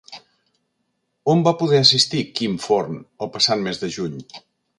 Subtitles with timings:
[1.33, 4.19] On va poder assistir Quim Forn el passat mes de juny?